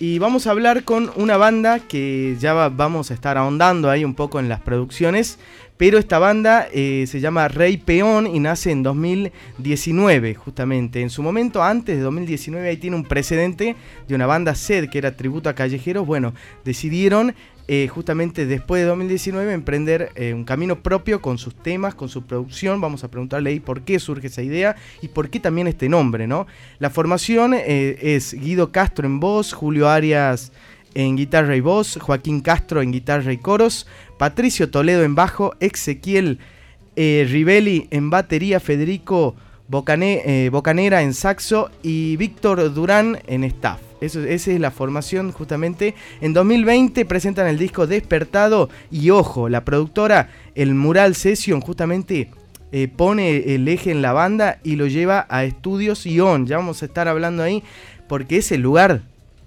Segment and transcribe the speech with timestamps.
[0.00, 4.14] Y vamos a hablar con una banda que ya vamos a estar ahondando ahí un
[4.14, 5.40] poco en las producciones,
[5.76, 11.00] pero esta banda eh, se llama Rey Peón y nace en 2019, justamente.
[11.00, 13.74] En su momento, antes de 2019, ahí tiene un precedente
[14.06, 16.06] de una banda SED que era tributo a callejeros.
[16.06, 16.32] Bueno,
[16.64, 17.34] decidieron
[17.70, 22.22] eh, justamente después de 2019 emprender eh, un camino propio con sus temas, con su
[22.22, 22.80] producción.
[22.80, 26.26] Vamos a preguntarle ahí por qué surge esa idea y por qué también este nombre,
[26.26, 26.46] ¿no?
[26.78, 30.50] La formación eh, es Guido Castro en voz, Julio Arias
[30.94, 36.38] en guitarra y voz, Joaquín Castro en guitarra y coros, Patricio Toledo en bajo, Ezequiel
[36.96, 39.36] Rivelli en batería, Federico
[39.68, 43.87] Bocanera en saxo y Víctor Durán en staff.
[44.00, 45.94] Eso, esa es la formación justamente.
[46.20, 52.30] En 2020 presentan el disco Despertado y ojo, la productora El Mural Session justamente
[52.70, 56.46] eh, pone el eje en la banda y lo lleva a Estudios Ion.
[56.46, 57.62] Ya vamos a estar hablando ahí
[58.08, 59.02] porque es el lugar,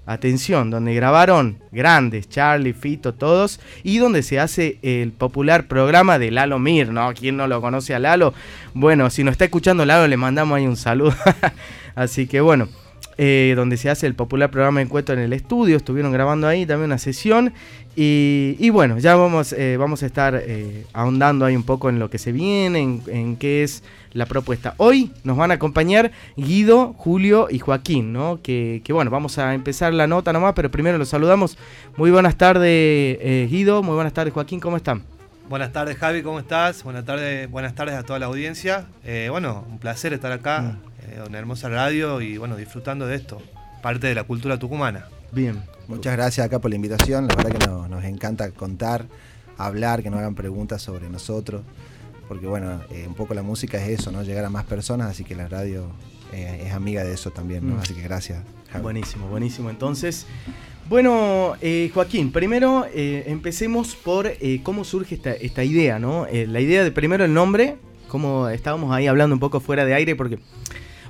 [0.06, 6.32] atención, donde grabaron grandes, Charlie, Fito, todos, y donde se hace el popular programa de
[6.32, 7.14] Lalo Mir, ¿no?
[7.14, 8.34] ¿Quién no lo conoce a Lalo?
[8.74, 11.16] Bueno, si nos está escuchando Lalo, le mandamos ahí un saludo.
[11.96, 12.81] Así que bueno.
[13.24, 15.78] Eh, donde se hace el popular programa encuentro en el estudio.
[15.78, 17.54] Estuvieron grabando ahí también una sesión.
[17.96, 22.10] Y, bueno, ya vamos, eh, vamos a estar eh, ahondando ahí un poco en lo
[22.10, 23.84] que se viene, en, qué es
[24.14, 24.74] la propuesta.
[24.78, 28.40] Hoy nos van a acompañar Guido, Julio y Joaquín, ¿no?
[28.42, 31.60] Que, bueno, vamos a empezar la nota nomás, pero primero los saludamos.
[31.98, 33.20] Muy buenas tardes,
[33.52, 33.84] Guido.
[33.84, 34.60] Muy buenas tardes, Joaquín.
[34.60, 35.11] ¿Cómo están?
[35.52, 36.82] Buenas tardes, Javi, ¿cómo estás?
[36.86, 38.88] Buenas tardes, buenas tardes a toda la audiencia.
[39.30, 40.62] bueno, un placer estar acá.
[40.62, 40.92] Mm.
[41.12, 43.42] Eh, una hermosa radio y bueno, disfrutando de esto,
[43.82, 45.08] parte de la cultura tucumana.
[45.34, 45.62] Bien.
[45.90, 49.08] Muchas gracias acá por la invitación, la verdad que nos, encanta contar,
[49.58, 51.64] hablar, que nos hagan preguntas sobre nosotros,
[52.30, 54.24] porque bueno, eh, un poco la música es eso, ¿no?
[54.24, 55.92] Llegar a más personas, así que la radio
[56.32, 57.76] eh, es amiga de eso también, ¿no?
[57.76, 57.80] Mm.
[57.80, 58.42] Así que gracias.
[58.82, 59.70] Buenísimo, buenísimo.
[59.70, 60.28] Entonces,
[60.92, 61.56] bueno,
[61.94, 64.30] Joaquín, primero empecemos por
[64.62, 66.28] cómo surge esta, esta idea, ¿no?
[66.30, 67.78] la idea de primero el nombre,
[68.10, 70.38] como estábamos ahí hablando un poco fuera de aire, porque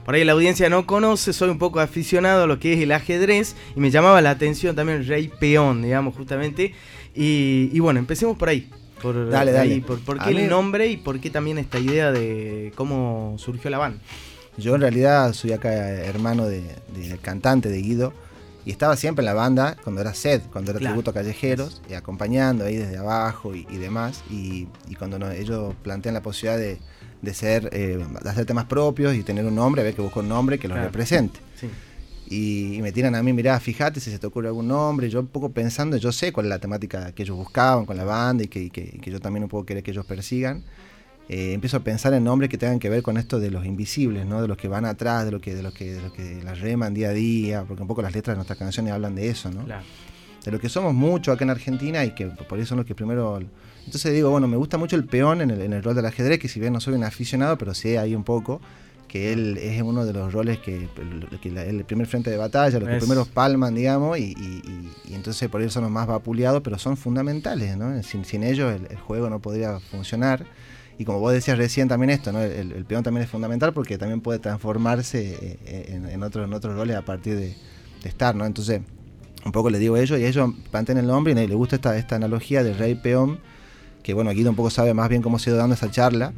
[0.06, 2.92] por ahí la audiencia no conoce, soy un poco aficionado a lo que es el
[2.92, 6.76] ajedrez y me llamaba la atención también el rey peón, digamos, justamente.
[7.16, 8.70] Y, bueno, empecemos por ahí.
[9.02, 9.82] Por, dale, dale.
[9.82, 14.00] por, qué el nombre y por qué también esta idea de cómo surgió la banda.
[14.58, 16.70] Yo en realidad soy acá hermano del
[17.20, 18.14] cantante de Guido
[18.66, 21.94] y estaba siempre en la banda cuando era Sed, cuando era tributo a callejeros, y
[21.94, 24.24] acompañando ahí desde abajo y, demás.
[24.30, 24.68] Y,
[25.00, 26.80] cuando ellos plantean la posibilidad de,
[27.22, 30.20] de ser, eh, de hacer temas propios y tener un nombre, a ver que busco
[30.20, 31.40] un nombre que los represente.
[32.28, 35.10] Y, me tiran a mí, mirá, fíjate si se te ocurre algún nombre.
[35.10, 38.06] Yo un poco pensando, yo sé cuál es la temática que ellos buscaban con la
[38.06, 40.64] banda y que, que, yo también un poco quería que ellos persigan.
[41.34, 44.26] Eh, empiezo a pensar en nombres que tengan que ver con esto de los invisibles,
[44.26, 44.42] ¿no?
[44.42, 46.60] de los que van atrás, de lo que, de lo que, de lo que las
[46.60, 49.50] reman día a día, porque un poco las letras de nuestras canciones hablan de eso,
[49.50, 49.66] ¿no?
[50.44, 52.96] De lo que somos mucho acá en Argentina y que por eso son los que
[52.96, 53.40] primero
[53.86, 56.60] entonces digo, bueno, me gusta mucho el peón en el, rol del ajedrez, que si
[56.60, 58.62] bien no soy un aficionado, pero sí hay un poco,
[59.08, 60.88] que él es uno de los roles que,
[61.44, 64.36] el primer frente de batalla, los que primeros palman, digamos, y,
[65.10, 68.02] entonces por eso son los más vapuleados, pero son fundamentales, ¿no?
[68.04, 70.46] Sin, ellos el, juego no podría funcionar.
[71.02, 72.42] Y como vos decías recién también esto, ¿no?
[72.42, 76.96] El, peón también es fundamental porque también puede transformarse eh, en, otros, en otros roles
[76.96, 77.56] a partir de,
[78.04, 78.46] estar, ¿no?
[78.46, 78.82] Entonces,
[79.44, 81.98] un poco le digo a ellos y ellos mantienen el nombre y les gusta esta,
[81.98, 83.40] esta analogía del rey peón
[84.04, 86.34] que bueno, Guido un poco sabe más bien cómo se ha ido dando esa charla,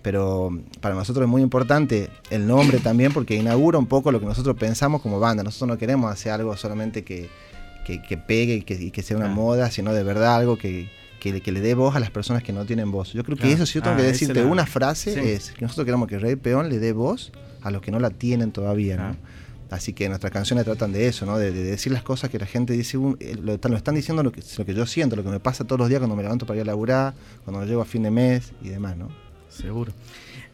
[0.00, 0.50] pero
[0.80, 4.56] para nosotros es muy importante el nombre también porque inaugura un poco lo que nosotros
[4.56, 5.42] pensamos como banda.
[5.42, 7.28] Nosotros no queremos hacer algo solamente que,
[8.26, 10.88] pegue y que, sea una moda, sino de verdad algo que,
[11.20, 13.12] que, le dé voz a las personas que no tienen voz.
[13.12, 15.84] Yo creo que eso, si yo tengo que ah, decirte una frase, es que nosotros
[15.84, 17.32] queremos que Rey Peón le dé voz
[17.62, 18.96] a los que no la tienen todavía.
[18.96, 19.16] ¿no?
[19.70, 21.38] Así que nuestras canciones tratan de eso, ¿no?
[21.38, 24.64] De, decir las cosas que la gente dice, eh, lo, están diciendo lo que, lo
[24.64, 26.62] que yo siento, lo que me pasa todos los días cuando me levanto para ir
[26.62, 29.08] a laburar, cuando llego a fin de mes y demás, ¿no?
[29.48, 29.92] Seguro.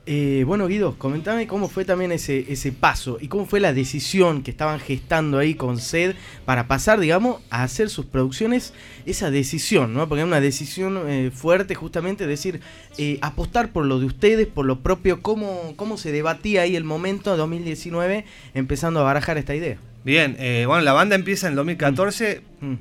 [0.05, 4.43] Eh, bueno, Guido, comentame cómo fue también ese, ese paso y cómo fue la decisión
[4.43, 8.75] que estaban gestando ahí con SED para pasar, digamos, a hacer sus producciones,
[9.07, 10.09] esa decisión, ¿no?
[10.09, 12.61] Porque es una decisión eh, fuerte justamente, decir,
[12.99, 16.85] eh, apostar por lo de ustedes, por lo propio, ¿cómo, cómo se debatía ahí el
[16.85, 18.25] momento de 2019
[18.55, 19.79] empezando a barajar esta idea.
[20.05, 22.67] Bien, bueno, la banda empieza en 2014, mm.
[22.67, 22.79] mm.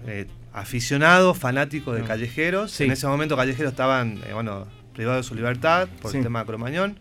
[0.53, 2.05] aficionado, fanático de mm.
[2.07, 4.65] Callejeros, en ese momento Callejeros estaban, bueno,
[4.95, 6.97] privados de su libertad por el tema de Cromañón.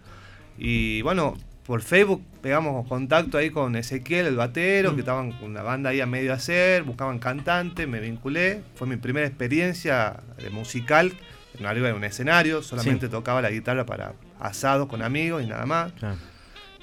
[0.60, 4.94] Y bueno, por Facebook pegamos contacto ahí con Ezequiel, el batero, mm.
[4.94, 8.60] que estaban con una banda ahí a medio hacer, buscaban cantante, me vinculé.
[8.74, 11.12] Fue mi primera experiencia de musical,
[11.58, 15.64] en arriba de un escenario, solamente tocaba la guitarra para asados con amigos y nada
[15.64, 15.92] más.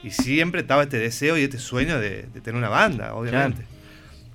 [0.03, 3.63] Y siempre estaba este deseo y este sueño de, tener una banda, obviamente.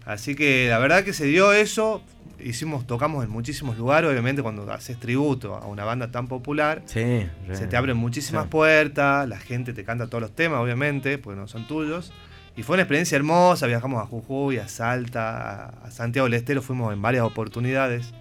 [0.04, 2.02] Así que la verdad que se dio eso,
[2.44, 7.28] hicimos, tocamos en muchísimos lugares, obviamente cuando haces tributo a una banda tan popular, se
[7.68, 11.66] te abren muchísimas puertas, la gente te canta todos los temas, obviamente, porque no son
[11.66, 12.12] tuyos.
[12.56, 16.92] Y fue una experiencia hermosa, viajamos a Jujuy, a Salta, a Santiago del Estero, fuimos
[16.92, 18.12] en varias oportunidades.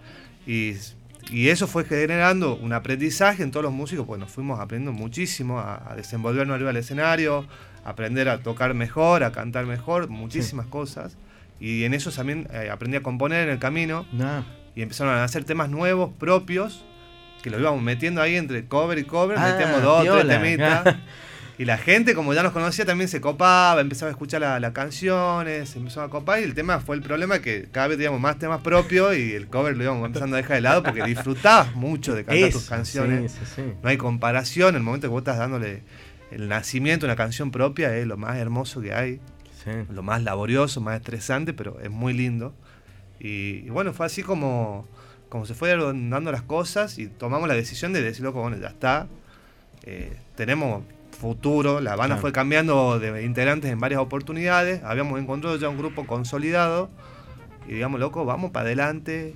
[0.47, 0.75] Y,
[1.31, 5.94] eso fue generando un aprendizaje en todos los músicos, pues nos fuimos aprendiendo muchísimo a,
[5.95, 7.45] desenvolvernos arriba del escenario,
[7.85, 11.17] a aprender a tocar mejor, a cantar mejor, muchísimas cosas.
[11.62, 14.06] Y en eso también eh, aprendí a componer en el camino.
[14.75, 16.84] Y empezaron a hacer temas nuevos, propios,
[17.44, 20.96] que lo íbamos metiendo ahí entre cover y cover, ah, metíamos dos, tres temitas.
[21.62, 25.69] Y la gente, como ya nos conocía, también se copaba, empezaba a escuchar las canciones,
[25.69, 26.40] se empezó a copar.
[26.40, 29.46] Y el tema fue el problema que cada vez teníamos más temas propios y el
[29.46, 33.36] cover lo íbamos empezando a dejar de lado porque disfrutabas mucho de cantar tus canciones.
[33.84, 34.75] No hay comparación.
[34.75, 35.84] El momento que vos estás dándole
[36.31, 39.19] el nacimiento a una canción propia es lo más hermoso que hay.
[39.90, 42.54] Lo más laborioso, más estresante, pero es muy lindo.
[43.19, 44.88] Y, bueno, fue así como,
[45.30, 48.69] como se fueron dando las cosas y tomamos la decisión de decir, loco, bueno, ya
[48.69, 49.08] está.
[49.84, 51.80] Eh, tenemos futuro.
[51.81, 54.84] La banda fue cambiando de integrantes en varias oportunidades.
[54.84, 56.90] Habíamos encontrado ya un grupo consolidado.
[57.68, 59.36] Y digamos, loco, vamos para adelante.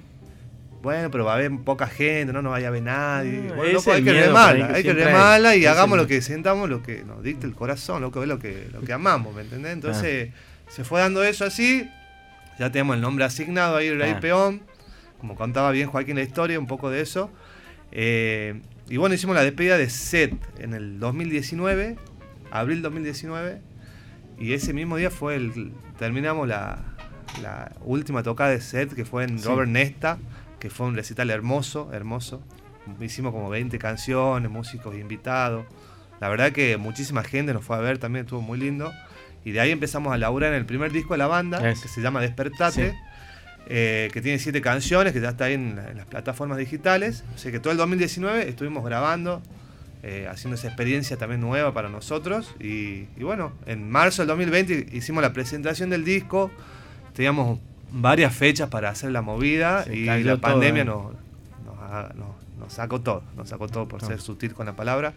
[0.86, 3.40] Bueno, pero va a haber poca gente, no nos vaya a ver nadie.
[3.40, 6.84] Mm, bueno, loco, hay que remarla, hay que remarla y hagamos lo que sentamos, lo
[6.84, 9.74] que nos dicte el corazón, loco, es lo que, lo que amamos, ¿me entendés?
[9.74, 10.30] Entonces,
[10.68, 11.90] se fue dando eso así.
[12.60, 14.62] Ya tenemos el nombre asignado ahí, Rey Peón.
[15.18, 17.32] Como contaba bien Joaquín la historia, un poco de eso.
[17.92, 21.96] Eh, y bueno, hicimos la despedida de Set en el 2019,
[22.52, 23.60] abril 2019,
[24.38, 25.74] y ese mismo día fue el.
[25.98, 26.94] Terminamos la,
[27.82, 30.20] última tocada de Set, que fue en Robert Nesta,
[30.66, 32.42] que fue un recital hermoso, hermoso.
[33.00, 35.64] Hicimos como 20 canciones, músicos invitados.
[36.20, 38.92] La verdad que muchísima gente nos fue a ver también, estuvo muy lindo.
[39.44, 42.02] Y de ahí empezamos a laburar en el primer disco de la banda, que se
[42.02, 42.96] llama Despertate.
[43.68, 47.24] Eh, que tiene siete canciones, que ya está ahí en, las plataformas digitales.
[47.36, 49.44] O sea que todo el 2019 estuvimos grabando,
[50.02, 52.56] eh, haciendo esa experiencia también nueva para nosotros.
[52.60, 56.50] Y, bueno, en marzo del 2020 hicimos la presentación del disco,
[57.14, 57.60] teníamos
[57.96, 60.86] varias fechas para hacer la movida y la pandemia ¿eh?
[60.86, 61.14] nos,
[62.60, 65.14] nos, sacó todo, nos sacó todo por ser sutil con la palabra.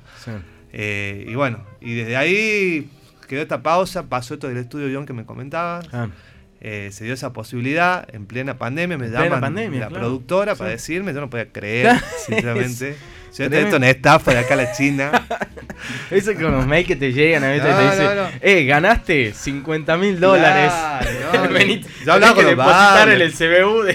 [0.73, 2.91] y bueno, y desde ahí
[3.27, 5.83] quedó esta pausa, pasó esto del estudio John que me comentaba.
[5.93, 6.09] Ah.
[6.61, 11.21] Eh, se dio esa posibilidad en plena pandemia, me llaman la productora para decirme, yo
[11.21, 11.97] no podía creer,
[12.27, 12.97] sinceramente.
[13.37, 15.27] Yo esto una estafa de acá a la China.
[16.11, 20.19] Eso con los mails que te llegan a veces te dicen, eh, ganaste 50 mil
[20.19, 20.73] dólares.
[22.05, 23.89] yo hablaba con los en el CBU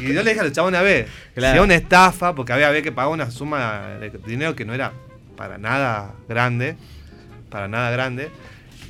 [0.00, 2.82] Y yo le dije a los chavos una vez, si una estafa, porque había, había
[2.82, 4.92] que pagar una suma de dinero que no era
[5.36, 6.76] para nada grande,
[7.48, 8.30] para nada grande.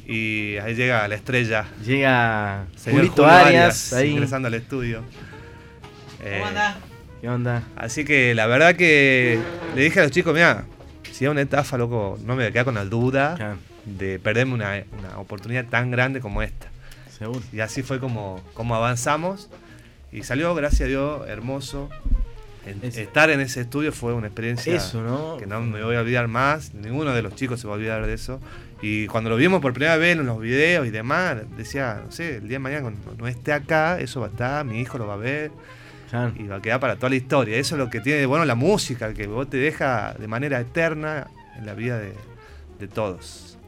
[0.06, 1.66] Y ahí llega la estrella.
[1.84, 4.10] Llega Julito Arias, ahí.
[4.10, 5.04] ingresando al estudio.
[6.18, 6.76] ¿Cómo eh, anda?
[7.20, 7.64] ¿Qué onda?
[7.76, 9.38] Así que la verdad que
[9.74, 10.64] le dije a los chicos, mira,
[11.12, 14.54] si es una estafa, loco, no me voy a quedar con la duda de perderme
[14.54, 14.84] una,
[15.16, 16.68] oportunidad tan grande como esta.
[17.10, 17.42] Seguro.
[17.52, 19.50] Y así fue como, como avanzamos.
[20.12, 21.90] Y salió, gracias a Dios, hermoso.
[22.64, 24.80] estar en ese estudio fue una experiencia
[25.38, 26.72] que no me voy a olvidar más.
[26.72, 28.40] Ninguno de los chicos se va a olvidar de eso.
[28.80, 32.36] Y cuando lo vimos por primera vez en los videos y demás, decía, no sé,
[32.36, 35.06] el día de mañana cuando no esté acá, eso va a estar, mi hijo lo
[35.06, 35.50] va a ver.
[36.36, 37.56] Y va a quedar para toda la historia.
[37.56, 40.60] Eso es lo que tiene de bueno la música, que vos te deja de manera
[40.60, 43.58] eterna en la vida de, todos.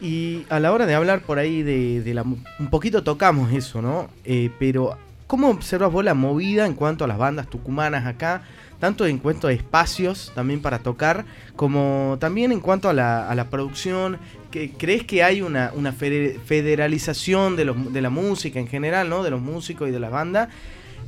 [0.00, 2.22] Y a la hora de hablar por ahí de, la...
[2.22, 4.10] Un poquito tocamos eso, ¿no?
[4.24, 8.42] Eh, pero, ¿cómo observas vos la movida en cuanto a las bandas tucumanas acá?
[8.78, 11.24] tanto en cuanto a espacios también para tocar,
[11.56, 14.18] como también en cuanto a la, a la producción.
[14.50, 19.22] Que, ¿Crees que hay una, una federalización de, los, de, la música en general, ¿no?
[19.22, 20.48] de los músicos y de la banda?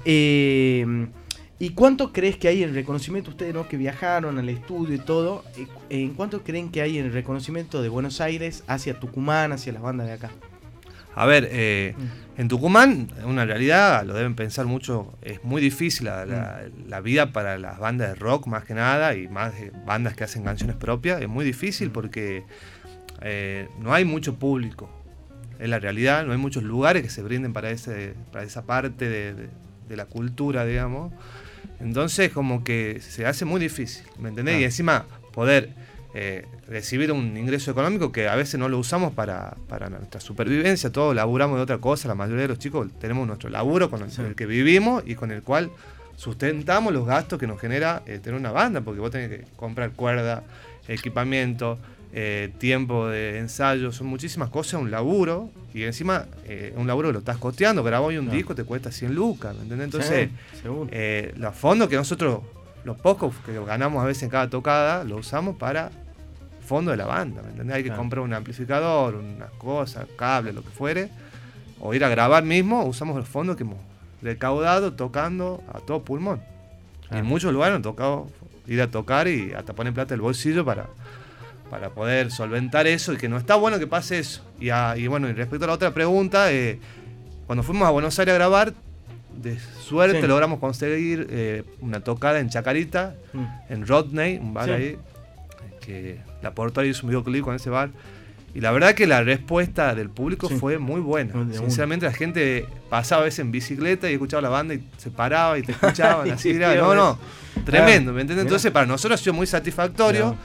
[0.04, 1.08] Eh,
[1.62, 3.68] ¿Y cuánto crees que hay en reconocimiento, ustedes ¿no?
[3.68, 7.90] que viajaron al estudio y todo, eh, en cuánto creen que hay en reconocimiento de
[7.90, 10.30] Buenos Aires hacia Tucumán, hacia las bandas de acá?
[11.14, 12.40] A ver, eh, mm.
[12.40, 16.88] en Tucumán, una realidad, lo deben pensar mucho, es muy difícil mm.
[16.88, 20.24] la, vida para las bandas de rock más que nada y más de bandas que
[20.24, 21.92] hacen canciones propias, es muy difícil mm.
[21.92, 22.44] porque
[23.20, 24.88] eh, no hay mucho público,
[25.58, 29.10] es la realidad, no hay muchos lugares que se brinden para, ese, para esa parte
[29.10, 29.50] de,
[29.96, 31.12] la cultura, digamos.
[31.80, 34.60] Entonces como que se hace muy difícil, ¿me entendés?
[34.60, 35.70] Y encima poder
[36.12, 39.56] eh, recibir un ingreso económico que a veces no lo usamos para,
[39.90, 43.90] nuestra supervivencia, todos laburamos de otra cosa, la mayoría de los chicos tenemos nuestro laburo
[43.90, 45.70] con el, que vivimos y con el cual
[46.16, 49.92] sustentamos los gastos que nos genera eh, tener una banda, porque vos tenés que comprar
[49.92, 50.42] cuerda,
[50.88, 51.78] equipamiento,
[52.12, 57.12] eh, tiempo de ensayo, son muchísimas cosas, un laburo, y encima eh, un laburo que
[57.12, 59.84] lo estás costeando, grabo hoy un disco te cuesta 100 lucas, ¿me entiendes?
[59.86, 60.30] Entonces,
[60.90, 62.40] eh, los fondos que nosotros,
[62.84, 65.92] los pocos que ganamos a veces en cada tocada, lo usamos para
[66.66, 67.76] fondo de la banda, ¿me entendés?
[67.76, 71.10] Hay que comprar un amplificador, unas cosas, cable, lo que fuere,
[71.78, 73.78] o ir a grabar mismo, usamos los fondos que hemos
[74.22, 76.40] recaudado tocando a todo pulmón.
[77.10, 78.28] en muchos lugares han tocado
[78.66, 80.86] ir a tocar y hasta poner plata el bolsillo para,
[81.70, 84.42] para poder solventar eso y que no está bueno que pase eso.
[84.60, 86.78] Y, y bueno, y respecto a la otra pregunta, eh,
[87.46, 88.74] cuando fuimos a Buenos Aires a grabar,
[89.40, 93.44] de suerte logramos conseguir eh, una tocada en Chacarita, mm.
[93.70, 94.98] en Rodney, un bar ahí,
[95.80, 97.90] que la portada hizo un videoclip con ese bar.
[98.52, 101.32] Y la verdad que la respuesta del público fue muy buena.
[101.52, 105.56] Sinceramente la gente pasaba a veces en bicicleta y escuchaba la banda y se paraba
[105.56, 106.54] y te escuchaban así.
[106.54, 107.18] no, no,
[107.64, 108.44] tremendo, ¿me entiendes?
[108.46, 110.36] Entonces para nosotros ha sido muy satisfactorio.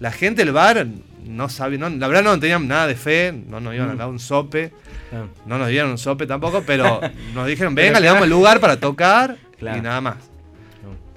[0.00, 0.86] La gente del bar
[1.24, 3.98] no sabía, no, la verdad no tenían nada de fe, no nos iban a mm.
[3.98, 4.72] dar un sope,
[5.46, 7.00] no nos dieron un sope tampoco, pero
[7.34, 10.16] nos dijeron, venga, le damos el lugar para tocar y nada más.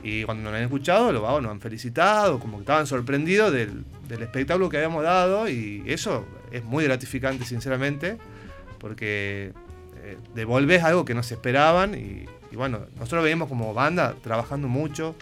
[0.04, 3.86] Y cuando nos han escuchado, los vagos nos han felicitado, como que estaban sorprendidos del,
[4.08, 8.18] del espectáculo que habíamos dado y eso es muy gratificante sinceramente
[8.80, 9.54] porque
[10.04, 12.26] eh, devolves algo que no se esperaban y,
[12.56, 15.16] bueno, nosotros veíamos como banda trabajando mucho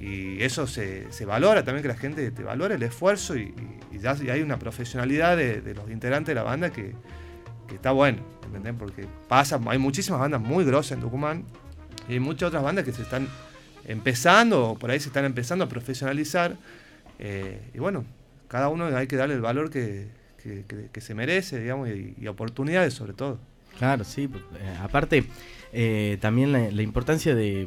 [0.00, 3.54] y eso se, valora también que la gente te valore el esfuerzo y,
[3.92, 6.94] ya hay una profesionalidad de, los integrantes de la banda que,
[7.72, 8.74] está bueno, ¿entendés?
[8.78, 11.44] Porque pasa, hay muchísimas bandas muy grosas en Tucumán
[12.08, 13.28] y hay muchas otras bandas que se están
[13.86, 16.56] empezando o por ahí se están empezando a profesionalizar
[17.18, 18.04] eh, y bueno,
[18.48, 20.08] cada uno hay que darle el valor que,
[20.38, 23.38] se merece, digamos, y, oportunidades sobre todo.
[23.78, 24.28] Claro, sí.
[24.28, 25.24] Pues, eh, aparte,
[25.72, 27.66] eh, también la, importancia de...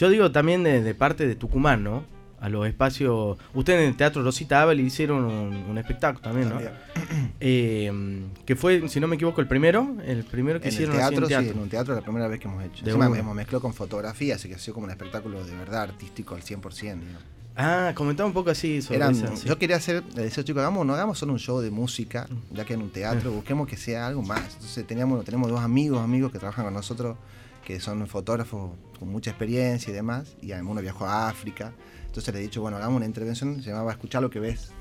[0.00, 2.04] Mm, yo digo también de, parte de Tucumán, ¿no?
[2.40, 3.36] A los espacios...
[3.52, 6.58] Ustedes en el Teatro Rosita Abel hicieron un, espectáculo también, ¿no?
[7.38, 9.96] que fue, si no me equivoco, el primero.
[10.06, 12.64] El primero que hicieron en teatro, Sí, en un teatro la primera vez que hemos
[12.64, 12.84] hecho.
[12.86, 16.34] Encima hemos mezclado con fotografía, así que ha sido como un espectáculo de verdad artístico
[16.34, 16.80] al 100%.
[16.80, 17.22] Digamos.
[17.56, 19.00] Ah, comentaba un poco así sobre
[19.44, 22.64] Yo quería hacer, le decía chicos, hagamos, no hagamos solo un show de música, ya
[22.64, 24.54] que en un teatro, busquemos que sea algo más.
[24.54, 27.18] Entonces teníamos, tenemos dos amigos, amigos que trabajan con nosotros,
[27.64, 31.72] que son fotógrafos con mucha experiencia y demás, y uno viajó a África.
[32.06, 34.72] Entonces le he dicho, bueno, hagamos una intervención, se llamaba Escuchar lo que ves.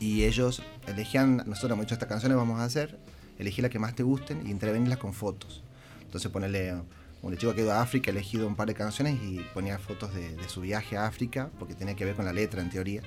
[0.00, 2.98] Y ellos elegían, nosotros hemos dicho estas canciones vamos a hacer,
[3.38, 5.62] elegí las que más te gusten y intervenirlas con fotos.
[6.02, 6.74] Entonces ponerle
[7.22, 10.14] un chico que ido a África, ha elegido un par de canciones y ponía fotos
[10.14, 13.02] de, su viaje a África, porque tenía que ver con la letra en teoría.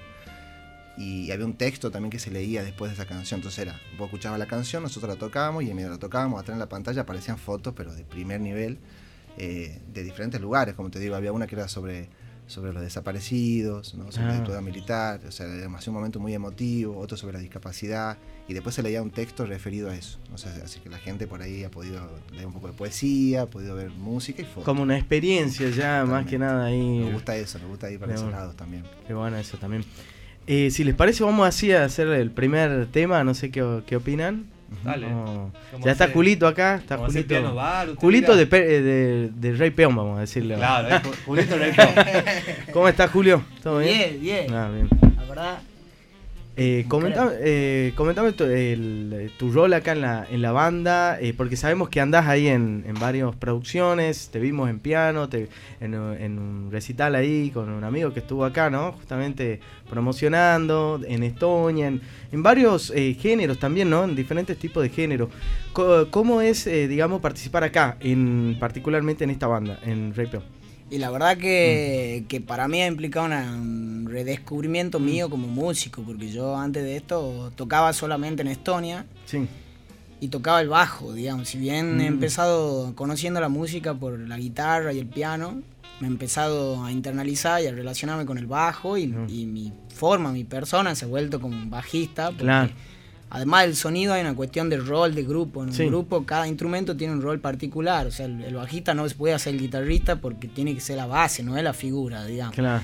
[0.98, 3.40] Y había un texto también que se leía después de esa canción.
[3.40, 6.56] Entonces era, vos escuchabas la canción, nosotros la tocábamos y en medio la tocábamos, atrás
[6.56, 8.80] en la pantalla aparecían fotos, pero de primer nivel,
[9.38, 10.76] eh, de diferentes lugares.
[10.76, 12.10] Como te digo, había una que era sobre
[12.48, 14.10] sobre los desaparecidos, ¿no?
[14.12, 14.36] sobre la ah.
[14.36, 18.74] dictadura militar, o sea, era un momento muy emotivo, otro sobre la discapacidad, y después
[18.74, 20.18] se leía un texto referido a eso.
[20.34, 23.44] O sea, así que la gente por ahí ha podido leer un poco de poesía,
[23.44, 24.64] ha podido ver música y fotos.
[24.64, 27.00] Como una experiencia ya, más que nada ahí.
[27.00, 28.84] Me gusta eso, me gusta ir para esos lados también.
[29.06, 29.84] Qué bueno eso también.
[30.48, 33.98] Eh, si les parece, vamos así a hacer el primer tema, no sé qué, qué
[33.98, 34.46] opinan.
[34.84, 35.08] Dale.
[35.84, 36.76] Ya está Julito acá.
[36.76, 37.36] Está Julito.
[37.98, 40.56] Julito de, de, de, Rey Peón, vamos a decirle.
[40.56, 41.90] Claro, eh, Julito Rey Peón.
[42.74, 43.44] ¿Cómo estás, Julio?
[43.62, 44.20] ¿Todo bien?
[44.20, 44.54] Bien, bien.
[44.54, 44.90] Ah, bien.
[45.18, 45.60] La verdad,
[46.60, 51.90] eh, comentame, eh, comentame tu, rol acá en la, en la banda, eh, porque sabemos
[51.90, 55.50] que andás ahí en, en varias producciones, te vimos en piano, te,
[55.80, 58.94] en, un recital ahí con un amigo que estuvo acá, ¿no?
[58.94, 62.02] Justamente promocionando en Estonia, en,
[62.42, 64.06] varios eh, géneros también, ¿no?
[64.06, 65.30] En diferentes tipos de géneros.
[66.10, 70.57] ¿Cómo, es, digamos, participar acá, en, particularmente en esta banda, en Rapio?
[70.90, 72.28] Y la verdad que, mm.
[72.28, 75.32] que, para mí ha implicado un redescubrimiento mío mm.
[75.32, 79.06] como músico, porque yo antes de esto tocaba solamente en Estonia.
[79.26, 79.48] Sí.
[80.20, 81.50] Y tocaba el bajo, digamos.
[81.50, 82.14] Si bien he mm.
[82.14, 85.62] empezado conociendo la música por la guitarra y el piano,
[86.00, 90.32] me he empezado a internalizar y a relacionarme con el bajo y, y mi forma,
[90.32, 92.32] mi persona se ha vuelto como un bajista.
[92.38, 92.72] Claro
[93.30, 95.64] Además del sonido hay una cuestión de rol de grupo.
[95.64, 98.08] En un grupo cada instrumento tiene un rol particular.
[98.08, 101.08] O sea, el, bajista no se puede hacer el guitarrista porque tiene que ser la
[101.08, 102.56] base, no es la figura, digamos.
[102.56, 102.84] Claro.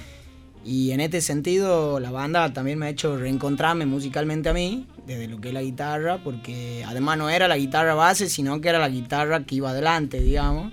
[0.65, 5.27] Y en este sentido la banda también me ha hecho reencontrarme musicalmente a mí, desde
[5.27, 8.79] lo que es la guitarra, porque además no era la guitarra base, sino que era
[8.79, 10.71] la guitarra que iba adelante, digamos.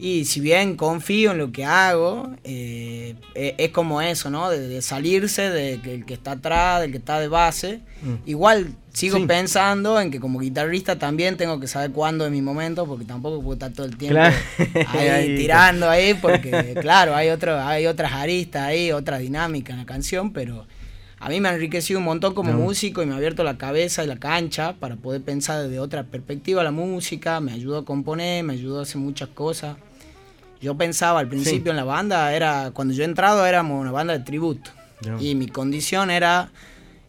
[0.00, 4.48] Y si bien confío en lo que hago, eh, e, es como eso, ¿no?
[4.48, 7.80] De, salirse del de que está atrás, del que está de base.
[8.02, 8.14] Mm.
[8.26, 12.86] Igual sigo pensando en que como guitarrista también tengo que saber cuándo es mi momento,
[12.86, 14.20] porque tampoco puedo estar todo el tiempo
[14.88, 19.86] ahí, tirando ahí, porque claro, hay, otro, hay otras aristas ahí, otra dinámica en la
[19.86, 20.64] canción, pero
[21.18, 24.04] a mí me ha enriquecido un montón como músico y me ha abierto la cabeza
[24.04, 28.44] y la cancha para poder pensar desde otra perspectiva la música, me ayudó a componer,
[28.44, 29.76] me ayudó a hacer muchas cosas.
[30.60, 34.16] Yo pensaba al principio en la banda, era cuando yo he entrado éramos una banda
[34.16, 34.70] de tributo.
[35.20, 36.50] Y mi condición era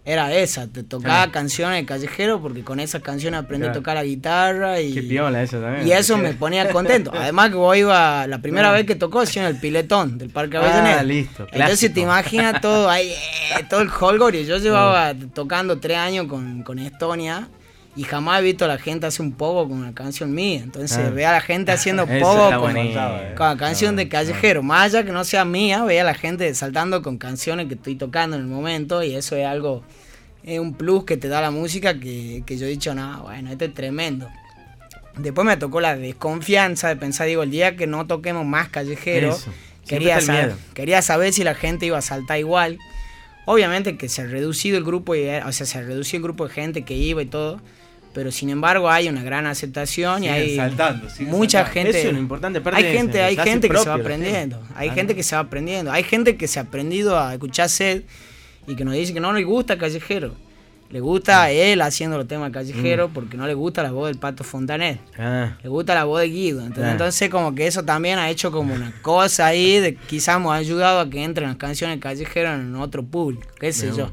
[0.06, 4.03] era esa, te tocaba canciones de callejero porque con esas canciones aprendí a tocar la
[4.03, 7.12] guitarra y, y eso me ponía contento.
[7.13, 10.62] Además que vos iba, la primera vez que tocó, en el piletón del Parque ah,
[10.62, 11.03] Avellaneda.
[11.03, 14.41] listo, Entonces te imaginas todo ahí, eh, todo el holgorio.
[14.41, 17.48] Yo llevaba tocando tres años con, con Estonia
[17.96, 20.62] y jamás he visto a la gente hacer un poco con una canción mía.
[20.63, 21.10] Entonces ah.
[21.10, 24.63] ve a la gente haciendo poco con, la canción de callejero.
[24.63, 27.96] Más allá que no sea mía, ve a la gente saltando con canciones que estoy
[27.96, 29.84] tocando en el momento y eso es algo,
[30.43, 33.51] es un plus que te da la música que, que yo he dicho, no, bueno,
[33.51, 34.29] este es tremendo.
[35.17, 39.38] Después me tocó la desconfianza de pensar, digo, el día que no toquemos más callejero,
[39.86, 42.77] quería saber, quería saber si la gente iba a saltar igual.
[43.46, 46.53] Obviamente que se ha reducido el grupo, o sea, se ha reducido el grupo de
[46.53, 47.60] gente que iba y todo
[48.13, 50.60] pero sin embargo hay una gran aceptación y hay
[51.22, 54.89] mucha gente Eso es lo importante hay gente hay gente que se va aprendiendo hay
[54.89, 58.04] gente que se va aprendiendo hay gente que se ha aprendido a escuchar sed
[58.68, 60.36] y que nos dice que no le gusta callejero
[60.89, 63.13] le gusta él haciendo los temas callejeros mm.
[63.13, 65.00] porque no le gusta la voz del Pato Fontanet.
[65.20, 65.56] Ah.
[65.62, 66.66] Le gusta la voz de Guido.
[66.66, 71.00] Entonces, como que eso también ha hecho como una cosa ahí de quizás hemos ayudado
[71.00, 74.12] a que entren las canciones callejeras en otro público, qué sé yo.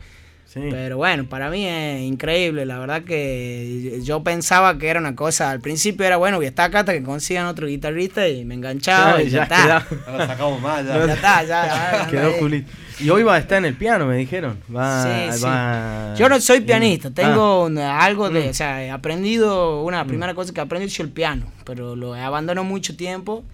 [0.71, 2.65] Pero bueno, para mí es increíble.
[2.65, 5.51] La verdad que yo pensaba que era una cosa.
[5.51, 8.55] Al principio era bueno, voy a estar acá hasta que consigan otro guitarrista y me
[8.55, 9.87] enganchaba y ya, está.
[10.07, 11.07] Ahora sacamos más, ya.
[11.07, 12.07] ya está, ya.
[12.11, 12.71] Quedó Julito.
[12.99, 14.59] Y hoy va a estar en el piano, me dijeron.
[14.75, 18.05] Va, sí, Yo no soy pianista, tengo ah.
[18.05, 18.47] algo de.
[18.47, 18.51] Mm.
[18.51, 19.83] O sea, he aprendido.
[19.83, 20.07] Una mm.
[20.07, 23.45] primera cosa que aprendí es el piano, pero lo he abandonado mucho tiempo.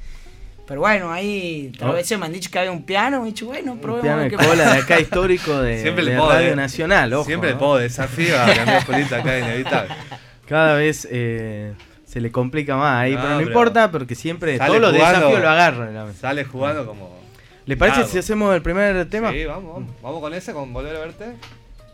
[0.73, 1.93] Pero bueno, ahí a oh.
[1.93, 4.05] veces me han dicho que había un piano, me he dicho, bueno, probemos.
[4.05, 7.26] Piano de cola de acá histórico de, Radio Nacional, ojo.
[7.26, 9.95] Siempre le puedo desafío a la Polita acá inevitable.
[10.49, 11.75] Cada vez eh,
[12.07, 16.14] se le complica más ahí, pero no importa, porque siempre todos los desafíos lo agarran.
[16.14, 17.21] Sale jugando como...
[17.67, 19.31] ¿Le parece si hacemos el primer tema?
[19.31, 20.20] Sí, vamos, vamos.
[20.23, 21.33] con ese, con Volver a Verte.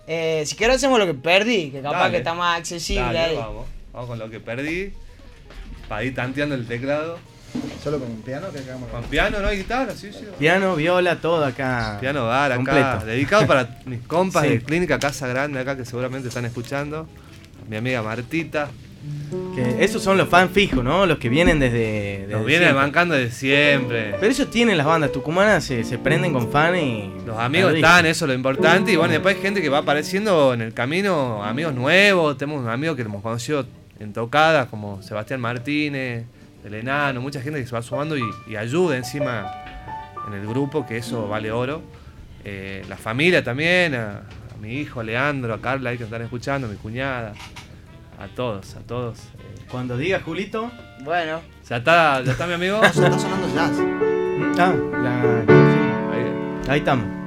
[0.06, 3.34] Eh, si quieres hacemos lo que perdí, que capaz que está más accesible ahí.
[3.34, 4.92] Vamos, vamos con lo que perdí.
[5.88, 7.18] Para ir tanteando el teclado.
[7.82, 8.48] ¿Solo con piano?
[8.90, 9.52] Con piano, ¿no?
[9.52, 10.26] Y guitarra, sí, sí.
[10.38, 11.96] Piano, viola, todo acá.
[12.00, 13.02] Piano, bar, acá.
[13.04, 17.08] Dedicado para mis compas de Clínica Casa Grande acá que seguramente están escuchando.
[17.68, 18.68] Mi amiga Martita.
[19.54, 21.06] Que esos son los fans fijos, ¿no?
[21.06, 22.26] Los que vienen desde.
[22.28, 24.14] Los vienen bancando de siempre.
[24.18, 27.10] Pero ellos tienen las bandas tucumanas, se, se prenden con fan y.
[27.24, 28.92] Los amigos están, eso es lo importante.
[28.92, 32.36] Y bueno, después hay gente que va apareciendo en el camino, amigos nuevos.
[32.36, 33.66] Tenemos amigos que hemos conocido
[34.00, 36.24] en tocadas, como Sebastián Martínez
[36.64, 39.50] el enano, mucha gente que se va sumando y, ayuda encima
[40.26, 41.82] en el grupo, que eso vale oro.
[42.44, 44.22] Eh, la familia también, a,
[44.60, 47.32] mi hijo Leandro, a Carla ahí que están escuchando, a mi cuñada,
[48.18, 49.18] a todos, a todos.
[49.18, 49.66] Eh.
[49.70, 50.70] Cuando diga Julito.
[51.04, 51.40] Bueno.
[51.68, 52.82] ¿Ya está, ya está mi amigo?
[52.82, 53.78] está sonando jazz.
[54.58, 56.72] Ah, la...
[56.72, 57.17] ahí estamos.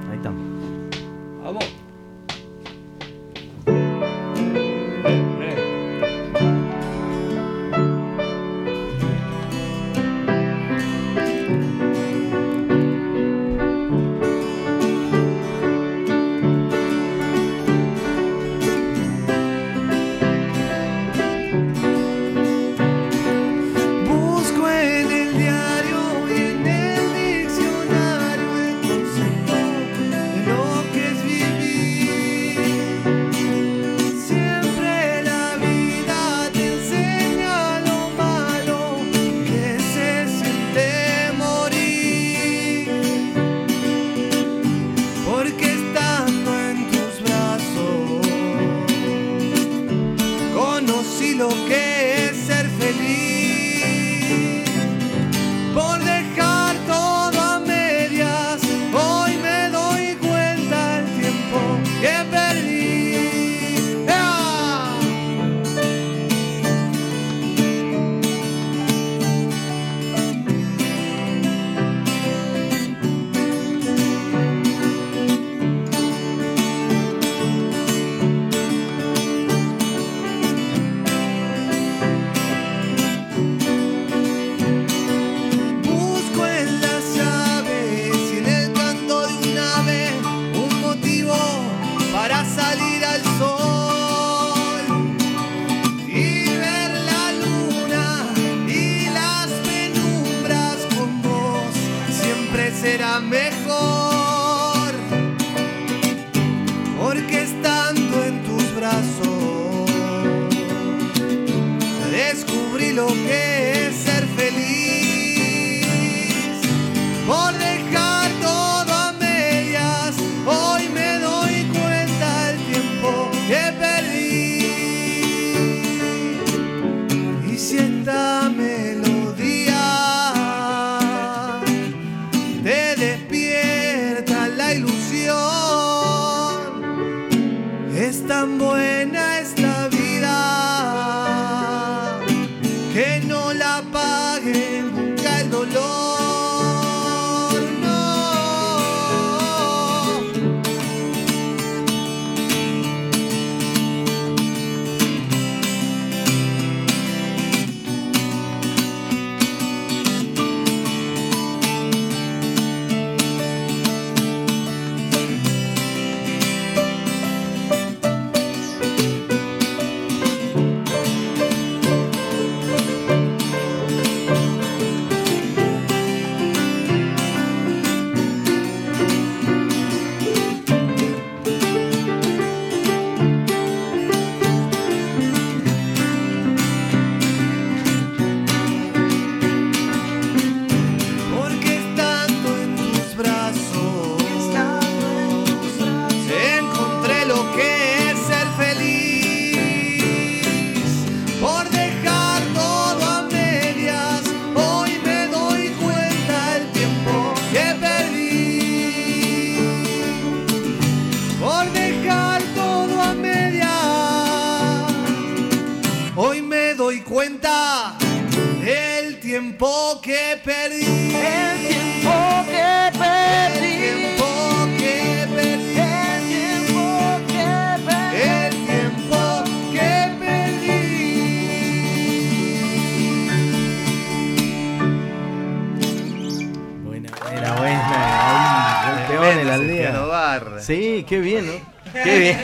[102.52, 104.92] siempre será mejor,
[107.00, 109.90] porque estando en tus brazos
[112.12, 113.51] descubrí lo que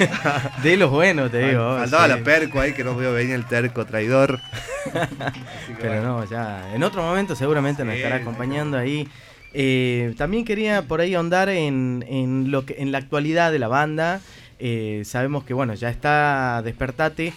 [0.64, 1.78] De los buenos, te digo.
[1.78, 4.40] Faltaba la perco ahí, que no veo venir el terco traidor.
[5.82, 6.74] Pero no, ya.
[6.74, 9.08] En otro momento seguramente nos estará acompañando ahí.
[9.54, 14.22] Eh, también quería por ahí ahondar en, lo que, en la actualidad de la banda.
[14.60, 17.34] Eh, sabemos que bueno, ya está Despertate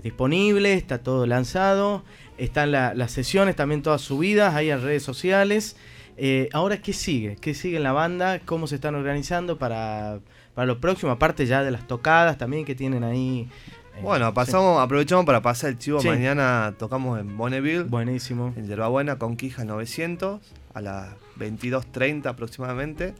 [0.00, 2.02] disponible, está todo lanzado,
[2.38, 5.76] están las sesiones también todas subidas ahí en redes sociales.
[6.16, 7.36] Eh, ahora, ¿qué sigue?
[7.40, 8.40] ¿Qué sigue en la banda?
[8.44, 10.20] ¿Cómo se están organizando para,
[10.54, 11.12] para lo próximo?
[11.12, 13.48] Aparte ya de las tocadas también que tienen ahí.
[13.96, 16.02] Eh, bueno, pasamos, aprovechamos para pasar el chivo.
[16.02, 17.84] Mañana tocamos en Bonneville.
[17.84, 18.52] Buenísimo.
[18.56, 20.40] En Yerbabuena con Quija 900
[20.74, 23.14] a las 22.30 aproximadamente.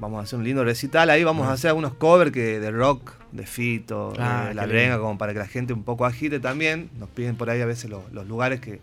[0.00, 1.10] Vamos a hacer un lindo recital.
[1.10, 4.98] Ahí vamos a hacer algunos covers que de rock, de Fito, ah, de La Brenga,
[4.98, 6.90] como para que la gente un poco agite también.
[6.98, 8.80] Nos piden por ahí a veces los lugares que,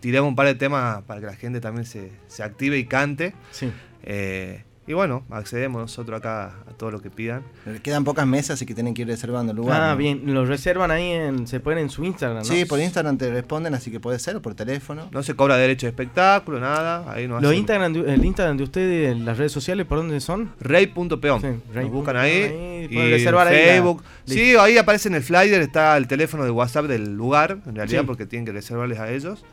[0.00, 3.34] Tiremos un par de temas para que la gente también se, se active y cante.
[3.50, 3.70] Sí.
[4.02, 7.42] Eh, y bueno, accedemos nosotros acá a todo lo que pidan.
[7.82, 9.82] Quedan pocas mesas y que tienen que ir reservando el lugar.
[9.82, 12.44] Ah, bien, los reservan ahí, en, se ponen en su Instagram, ¿no?
[12.44, 15.10] Sí, por Instagram te responden, así que puede ser, o por teléfono.
[15.12, 17.04] No se cobra derecho de espectáculo, nada.
[17.12, 20.54] Ahí no ¿Los Instagram, ¿El Instagram de ustedes, las redes sociales, por dónde son?
[20.58, 21.42] Rey.peón.
[21.42, 22.88] Sí, Nos buscan ahí.
[22.90, 24.02] y reservar ahí Facebook.
[24.24, 28.06] sí, ahí aparece en el flyer, está el teléfono de WhatsApp del lugar, en realidad,
[28.06, 29.44] porque tienen que reservarles a ellos.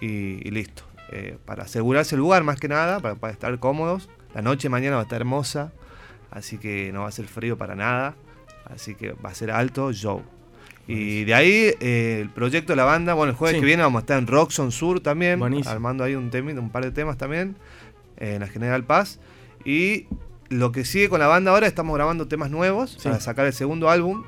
[0.00, 0.84] Y, listo.
[1.12, 4.96] Eh, para asegurarse el lugar más que nada, para, para estar cómodos la noche mañana
[4.96, 5.72] va a estar hermosa,
[6.30, 8.14] así que no va a ser frío para nada.
[8.68, 10.22] Así que va a ser alto show.
[10.86, 14.00] Y de ahí eh, el proyecto de la banda, bueno, el jueves que viene vamos
[14.00, 17.56] a estar en Roxon Sur también, armando ahí un, tema, un par de temas también,
[18.16, 19.20] en la General Paz.
[19.64, 20.06] Y
[20.48, 23.90] lo que sigue con la banda ahora, estamos grabando temas nuevos para sacar el segundo
[23.90, 24.24] álbum.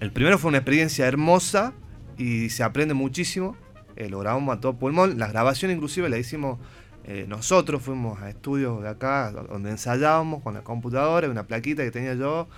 [0.00, 1.74] El primero fue una experiencia hermosa
[2.18, 3.56] y se aprende muchísimo.
[3.94, 5.18] Eh, lo grabamos a todo pulmón.
[5.18, 6.58] La grabación inclusive la hicimos
[7.04, 11.82] eh, nosotros fuimos a estudios de acá donde ensayábamos con la computadora y una plaquita
[11.82, 12.48] que tenía yo.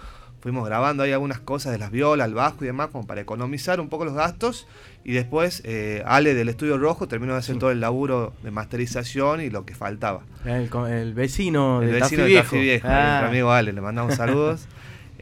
[0.41, 3.81] Fuimos grabando ahí algunas cosas de las violas, el bajo y demás, como para economizar
[3.81, 4.67] un poco los gastos.
[5.05, 9.41] Y después eh, Ale del Estudio Rojo terminó de hacer todo el laburo de masterización
[9.41, 10.23] y lo que faltaba.
[10.45, 13.29] El, vecino de vecino de Viejo, nuestro ah.
[13.29, 14.67] amigo Ale, le mandamos saludos.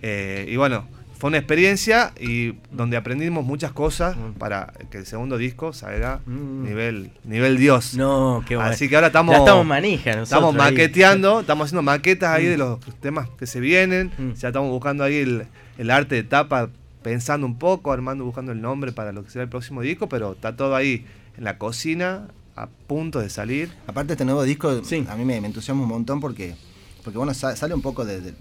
[0.01, 0.89] Eh, y bueno,
[1.21, 4.39] fue una experiencia y donde aprendimos muchas cosas mm.
[4.39, 6.65] para que el segundo disco salga mm.
[6.65, 7.95] nivel nivel Dios.
[7.95, 8.71] No, qué bueno.
[8.71, 12.61] Así que ahora estamos estamos manija Estamos maqueteando, estamos haciendo maquetas ahí de mm.
[12.61, 14.11] los temas que se vienen.
[14.39, 16.71] Ya estamos buscando ahí el, arte de tapa,
[17.03, 20.33] pensando un poco, armando, buscando el nombre para lo que será el próximo disco, pero
[20.33, 21.05] está todo ahí
[21.37, 23.71] en la cocina a punto de salir.
[23.87, 26.55] Aparte este nuevo disco, a mí me entusiasma un montón porque
[27.03, 28.35] porque bueno, sale un poco de,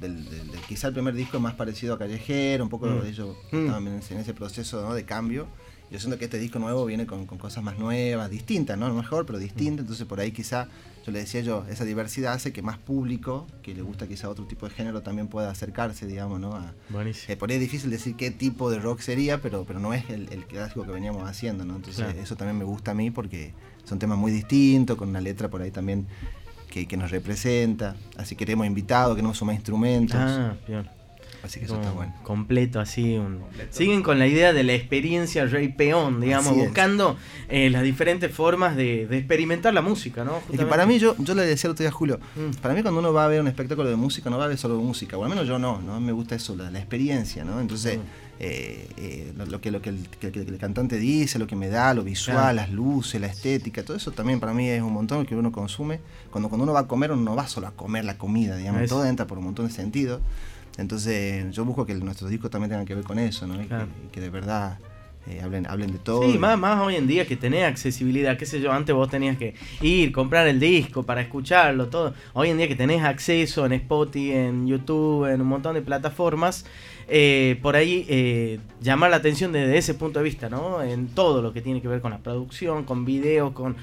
[0.67, 3.01] quizá el primer disco más parecido a Callejero, un poco mm.
[3.01, 3.57] de ellos mm.
[3.57, 5.47] estaban en ese proceso de cambio.
[5.91, 8.93] yo siento que este disco nuevo viene con, cosas más nuevas, distintas, ¿no?
[8.93, 9.83] mejor, pero distintas.
[9.83, 10.67] Entonces por ahí quizá,
[11.05, 14.45] yo le decía yo, esa diversidad hace que más público, que le gusta quizá otro
[14.45, 16.55] tipo de género, también pueda acercarse, digamos, ¿no?
[16.55, 16.73] A,
[17.27, 20.09] eh, por ahí es difícil decir qué tipo de rock sería, pero, pero no es
[20.09, 21.77] el, clásico que veníamos haciendo, ¿no?
[21.77, 25.49] Entonces eso también me gusta a mí porque son temas muy distintos, con una letra
[25.49, 26.05] por ahí también
[26.69, 27.95] que, nos representa.
[28.17, 30.15] Así que hemos invitado, que no suma instrumentos.
[30.17, 30.55] Ah.
[31.43, 32.13] Así que eso está bueno.
[32.23, 33.15] Completo, así.
[33.17, 33.41] Un...
[33.69, 38.75] Siguen con la idea de la experiencia Rey Peón, digamos, buscando eh, las diferentes formas
[38.75, 40.41] de, experimentar la música, ¿no?
[40.49, 42.61] que para mí, yo, yo le decía el otro día a Julio, mm.
[42.61, 44.57] para mí cuando uno va a ver un espectáculo de música, no va a ver
[44.57, 45.99] solo música, o al menos yo no, ¿no?
[45.99, 47.59] Me gusta eso, la, experiencia, ¿no?
[47.59, 48.01] Entonces, mm.
[48.39, 52.55] eh, eh, lo, que, lo que el, cantante dice, lo que me da, lo visual,
[52.55, 55.99] las luces, la estética, todo eso también para mí es un montón que uno consume.
[56.31, 58.87] Cuando, cuando uno va a comer, uno no va solo a comer la comida, digamos,
[58.89, 60.21] todo entra por un montón de sentidos.
[60.77, 63.61] Entonces yo busco que nuestros discos también tengan que ver con eso, ¿no?
[63.61, 63.67] Y,
[64.11, 64.79] que, de verdad
[65.27, 66.23] eh, hablen, hablen de todo.
[66.23, 69.37] Sí, más, más hoy en día que tenés accesibilidad, qué sé yo, antes vos tenías
[69.37, 72.13] que ir, comprar el disco para escucharlo, todo.
[72.33, 76.65] Hoy en día que tenés acceso en Spotify, en YouTube, en un montón de plataformas,
[77.09, 80.81] eh, por ahí eh, llamar la atención desde ese punto de vista, ¿no?
[80.81, 83.75] En todo lo que tiene que ver con la producción, con videos, con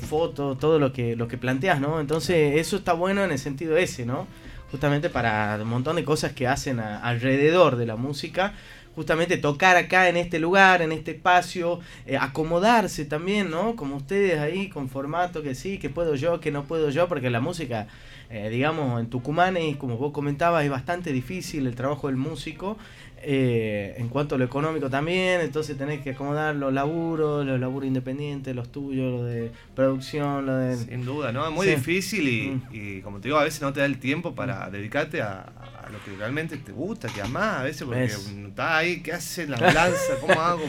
[0.00, 2.00] fotos, todo lo que, lo que planteas, ¿no?
[2.00, 4.26] Entonces eso está bueno en el sentido ese, ¿no?
[4.70, 8.54] Justamente para un montón de cosas que hacen alrededor de la música.
[8.94, 13.76] Justamente tocar acá en este lugar, en este espacio, eh, acomodarse también, ¿no?
[13.76, 17.30] Como ustedes ahí, con formato que sí, que puedo yo, que no puedo yo, porque
[17.30, 17.86] la música,
[18.28, 22.76] eh, digamos, en Tucumán, es, como vos comentabas, es bastante difícil el trabajo del músico
[23.22, 27.86] eh, en cuanto a lo económico también, entonces tenés que acomodar los laburos, los laburos
[27.86, 30.76] independientes, los tuyos, los de producción, lo de...
[30.76, 31.46] Sin duda, ¿no?
[31.46, 32.74] Es muy difícil mm.
[32.74, 35.46] y, como te digo, a veces no te da el tiempo para dedicarte a,
[35.90, 39.56] lo que realmente te gusta, que amás, a veces porque estás ahí, ¿qué haces la
[39.60, 40.18] balanza?
[40.20, 40.64] ¿Cómo hago?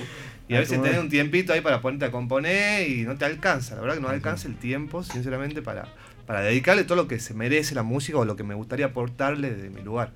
[0.48, 3.76] Y a veces tenés un tiempito ahí para ponerte a componer y no te alcanza,
[3.76, 5.88] la verdad que no alcanza el tiempo, sinceramente, para
[6.30, 9.50] para dedicarle todo lo que se merece la música o lo que me gustaría aportarle
[9.50, 10.12] de mi lugar.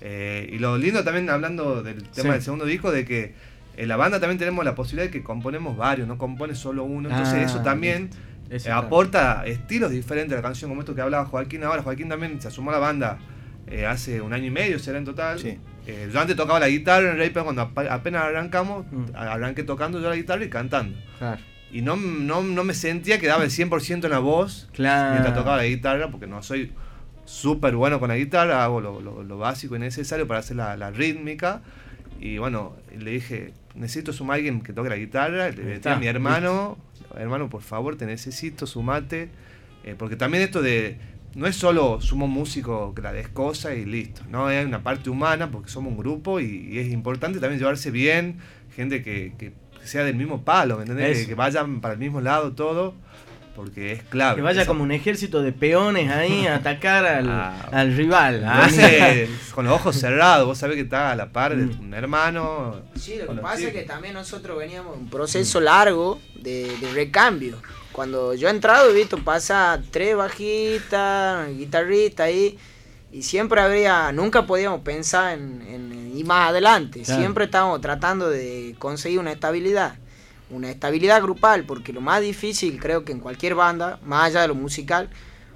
[0.00, 3.36] Eh, y lo lindo también, hablando del tema del segundo disco, de que
[3.76, 7.10] en la banda también tenemos la posibilidad de que componemos varios, no compone solo uno.
[7.10, 8.10] Entonces ah, eso también
[8.50, 11.80] eh, aporta estilos diferentes a la canción, como esto que hablaba Joaquín ahora.
[11.80, 13.18] Joaquín también se asumó a la banda
[13.68, 15.38] eh, hace un año y medio, será en total.
[15.38, 19.14] yo antes tocaba la guitarra en Rey, cuando apenas arrancamos, mm.
[19.14, 20.98] arranqué tocando yo la guitarra y cantando.
[21.20, 25.12] Claro y no, no, no, me sentía que daba el 100% en la voz claro.
[25.12, 26.70] mientras tocaba la guitarra, porque no soy
[27.24, 30.90] súper bueno con la guitarra, hago lo, lo, básico y necesario para hacer la, la,
[30.90, 31.62] rítmica.
[32.20, 35.50] Y bueno, le dije, necesito sumar a alguien que toque la guitarra.
[35.50, 36.76] Le dije a mi hermano,
[37.16, 39.30] hermano, por favor, te necesito, sumate.
[39.84, 40.98] Eh, porque también esto de,
[41.34, 45.50] no es solo sumo músico que la descosa y listo, no, es una parte humana
[45.50, 48.38] porque somos un grupo y, es importante también llevarse bien,
[48.76, 49.52] gente que, que
[49.82, 51.26] que sea del mismo palo, ¿me entendés?
[51.26, 52.94] Que, vayan para el mismo lado todo,
[53.56, 54.36] porque es clave.
[54.36, 57.84] Que vaya como un ejército de peones ahí a atacar al, ah.
[57.84, 58.44] rival.
[58.46, 58.68] ¿ah?
[59.54, 61.80] con los ojos cerrados, vos sabés que está a la par de mm.
[61.80, 62.80] un hermano.
[62.94, 67.58] Sí, lo que pasa es que también nosotros veníamos un proceso largo de, recambio.
[67.90, 72.58] Cuando yo he entrado he visto pasa tres bajitas, guitarrita ahí, y
[73.20, 77.04] siempre habría, nunca podíamos pensar en y más adelante.
[77.04, 79.96] Siempre estamos tratando de conseguir una estabilidad,
[80.50, 84.48] una estabilidad grupal, porque lo más difícil creo que en cualquier banda, más allá de
[84.48, 85.08] lo musical,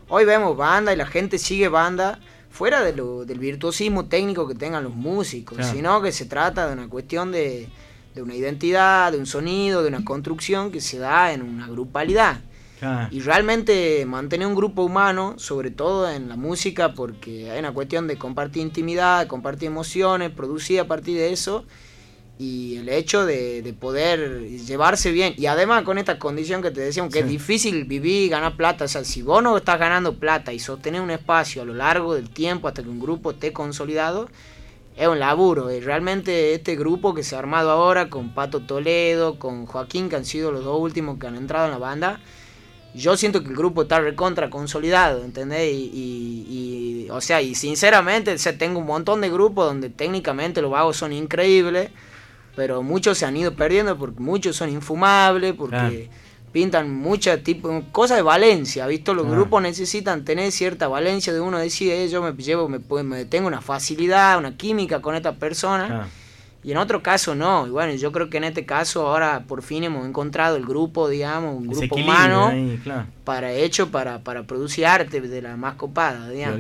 [0.08, 2.18] hoy vemos banda y la gente sigue banda
[2.50, 6.72] fuera de lo, del virtuosismo técnico que tengan los músicos, sino que se trata de
[6.72, 7.68] una cuestión de,
[8.14, 12.40] de una identidad, de un sonido, de una construcción que se da en una grupalidad.
[13.10, 18.06] Y realmente mantener un grupo humano, sobre todo en la música, porque hay una cuestión
[18.06, 21.64] de compartir intimidad, compartir emociones, producir a partir de eso,
[22.38, 25.34] y el hecho de, poder llevarse bien.
[25.36, 28.84] Y además con esta condición que te decíamos, que es difícil vivir y ganar plata,
[28.84, 32.14] o sea, si vos no estás ganando plata y sostener un espacio a lo largo
[32.14, 34.28] del tiempo hasta que un grupo esté consolidado,
[34.96, 35.72] es un laburo.
[35.72, 40.16] Y realmente este grupo que se ha armado ahora con Pato Toledo, con Joaquín, que
[40.16, 42.20] han sido los dos últimos que han entrado en la banda,
[42.96, 45.72] yo siento que el grupo está recontra consolidado, ¿entendés?
[45.72, 51.12] Y, o sea, y sinceramente, tengo un montón de grupos donde técnicamente los vagos son
[51.12, 51.90] increíbles,
[52.56, 56.08] pero muchos se han ido perdiendo porque muchos son infumables, porque
[56.52, 59.12] pintan muchas tipo, cosas de valencia, ¿visto?
[59.12, 63.24] Los grupos necesitan tener cierta valencia de uno decir, eh, yo me llevo, me, me,
[63.26, 66.08] tengo una facilidad, una química con esta persona.
[66.62, 67.66] Y en otro caso no.
[67.66, 71.08] Y bueno, yo creo que en este caso ahora por fin hemos encontrado el grupo,
[71.08, 72.52] digamos, un grupo humano
[73.24, 76.58] para hecho para, para producir arte de la más copada, digamos.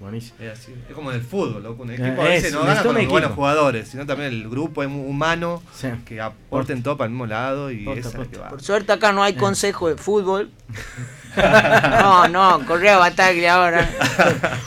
[0.00, 0.38] Buenísimo.
[0.38, 1.82] Es, como en el fútbol, loco.
[1.82, 5.60] Un equipo a veces no gana con los buenos jugadores, sino también el grupo humano
[6.04, 8.48] que aporten todo para el mismo lado y esa que va.
[8.48, 10.50] Por suerte acá no hay consejo de fútbol.
[11.38, 13.90] no, no, Correa Bataglia ahora.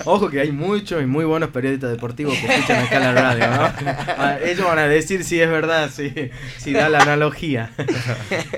[0.05, 3.91] Ojo que hay muchos y muy buenos periodistas deportivos que escuchan acá la radio, ¿no?
[4.17, 6.11] Ah, ellos van a decir si es verdad, si,
[6.57, 7.71] si da la analogía.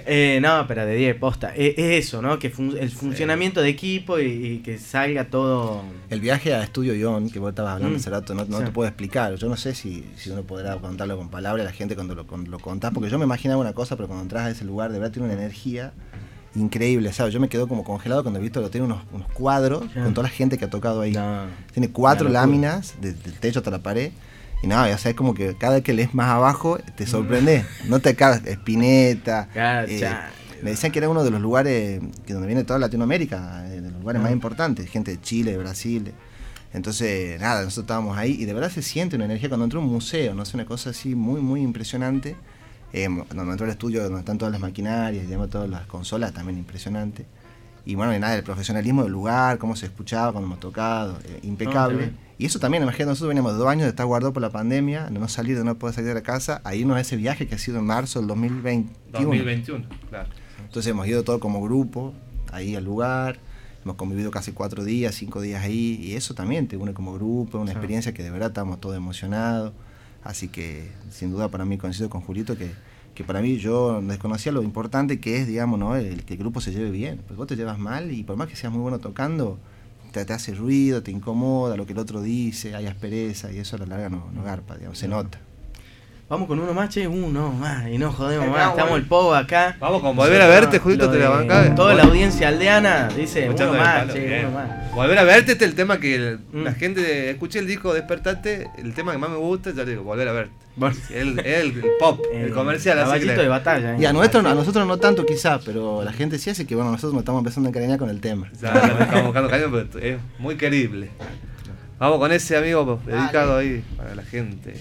[0.05, 1.53] Eh, no, pero de 10 posta.
[1.55, 2.37] Eh, es, eso, ¿no?
[2.37, 2.47] Que
[2.79, 5.83] el funcionamiento de equipo y, que salga todo.
[6.09, 7.99] El viaje a Estudio Ion, que vos estabas hablando mm.
[7.99, 9.35] hace rato, no, te puedo explicar.
[9.35, 12.27] Yo no sé si, si uno podrá contarlo con palabras a la gente cuando lo,
[12.27, 14.91] cuando lo contás, porque yo me imaginaba una cosa, pero cuando entras a ese lugar,
[14.91, 15.93] de verdad tiene una energía
[16.55, 17.33] increíble, ¿sabes?
[17.33, 19.01] Yo me quedo como congelado cuando he visto que tiene unos,
[19.33, 21.17] cuadros con toda la gente que ha tocado ahí.
[21.73, 24.11] Tiene cuatro láminas, desde el techo hasta la pared.
[24.61, 27.65] Y nada, ya sabes como que cada vez que lees más abajo te sorprende.
[27.83, 27.89] Mm.
[27.89, 29.49] No te acabas, Espineta.
[29.53, 30.09] Eh,
[30.61, 33.91] me decían que era uno de los lugares que donde viene toda Latinoamérica, eh, de
[33.91, 36.13] los lugares más importantes, gente de Chile, de Brasil.
[36.73, 39.87] Entonces, nada, nosotros estábamos ahí y de verdad se siente una energía cuando entra un
[39.87, 42.37] museo, no sé, una cosa así muy, muy impresionante.
[42.93, 46.59] Eh, cuando entró al estudio donde están todas las maquinarias, digamos, todas las consolas, también
[46.59, 47.25] impresionante.
[47.85, 51.39] Y bueno, y nada, el profesionalismo del lugar, cómo se escuchaba cuando hemos tocado, eh,
[51.43, 52.13] impecable.
[52.37, 55.19] y eso también, imagínate, nosotros veníamos dos años de estar guardados por la pandemia, de
[55.19, 57.57] no salir, de no poder salir de la casa, ahí nos ese viaje que ha
[57.57, 58.93] sido en marzo del 2021.
[59.11, 60.29] 2021, claro.
[60.59, 62.13] Entonces hemos ido todo como grupo,
[62.51, 63.39] ahí al lugar,
[63.83, 67.57] hemos convivido casi cuatro días, cinco días ahí, y eso también te une como grupo,
[67.57, 69.73] una experiencia que de verdad estamos todos emocionados.
[70.23, 72.71] Así que sin duda para mí coincido con Julito que,
[73.13, 75.95] que para mí yo desconocía lo importante que es, digamos, ¿no?
[75.95, 77.21] el que el grupo se lleve bien.
[77.27, 79.59] Pues vos te llevas mal y por más que seas muy bueno tocando,
[80.11, 83.79] te, hace ruido, te incomoda lo que el otro dice, hay aspereza y eso a
[83.79, 85.39] la larga no, no garpa, digamos, se nota.
[86.29, 89.75] Vamos con uno más, che, uno más, y no jodemos más, estamos el povo acá.
[89.79, 91.75] Vamos con volver a verte, Julito, te la banca.
[91.75, 94.95] Toda la audiencia aldeana dice, uno más, che, uno más.
[94.95, 96.75] Volver a verte este es el tema que la mm.
[96.75, 100.27] gente, escuché el disco Despertate, el tema que más me gusta, ya te digo, volver
[100.29, 100.53] a verte.
[101.13, 103.97] El, el, pop, el, comercial, así de batalla.
[103.99, 106.89] Y a, nuestro, a nosotros no tanto quizás, pero la gente sí hace que bueno,
[106.89, 108.49] nosotros nos estamos empezando a encariñar con el tema.
[108.61, 111.09] Ya, estamos buscando cariño, pero es muy querible.
[111.99, 114.73] Vamos con ese amigo dedicado ahí para la gente.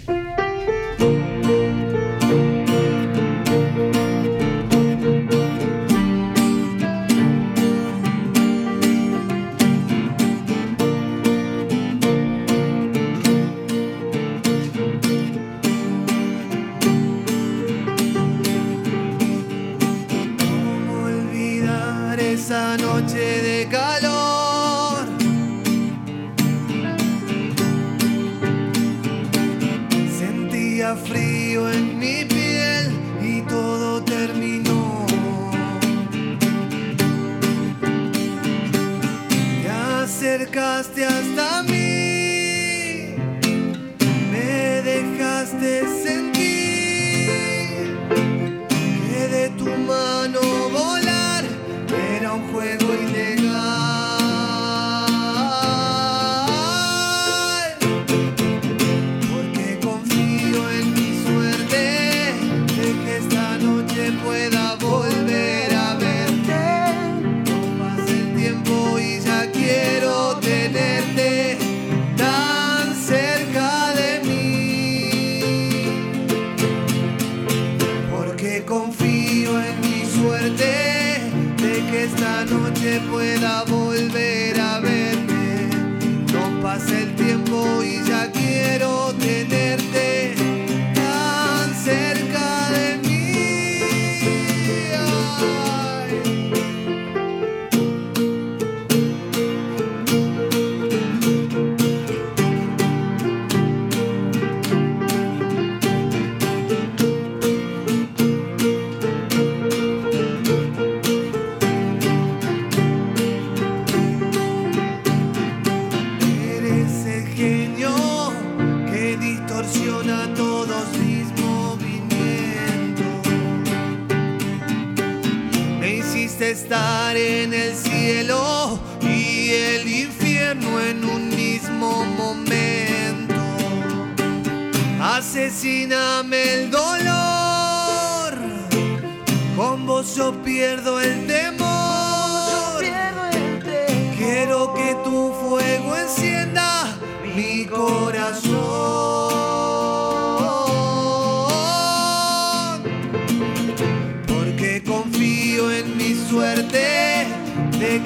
[82.82, 83.91] se pueda volver.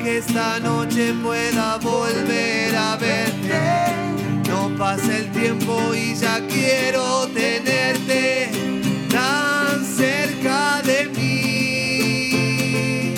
[0.07, 3.59] que esta noche pueda volver a verte.
[4.49, 8.49] No pasa el tiempo y ya quiero tenerte
[9.11, 13.15] tan cerca de mí.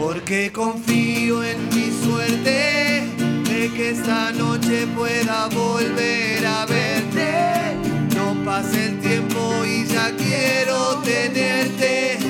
[0.00, 3.02] Porque confío en mi suerte
[3.50, 7.76] de que esta noche pueda volver a verte.
[8.16, 12.21] No pasa el tiempo y ya quiero tenerte.